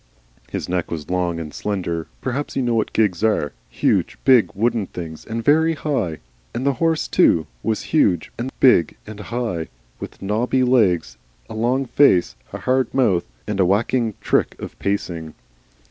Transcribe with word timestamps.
His 0.49 0.67
neck 0.67 0.89
was 0.89 1.11
long 1.11 1.39
and 1.39 1.53
slender. 1.53 2.07
Perhaps 2.21 2.55
you 2.55 2.63
know 2.63 2.73
what 2.73 2.91
gigs 2.91 3.23
are, 3.23 3.53
huge, 3.69 4.17
big, 4.25 4.49
wooden 4.55 4.87
things 4.87 5.23
and 5.25 5.43
very 5.45 5.75
high 5.75 6.17
and 6.55 6.65
the 6.65 6.73
horse, 6.81 7.07
too, 7.07 7.45
was 7.61 7.83
huge 7.93 8.31
and 8.35 8.51
big 8.59 8.97
and 9.05 9.19
high, 9.19 9.67
with 9.99 10.19
knobby 10.19 10.63
legs, 10.63 11.17
a 11.51 11.53
long 11.53 11.85
face, 11.85 12.35
a 12.51 12.61
hard 12.61 12.91
mouth, 12.95 13.25
and 13.45 13.59
a 13.59 13.65
whacking 13.67 14.15
trick 14.21 14.59
of 14.59 14.75
pacing. 14.79 15.35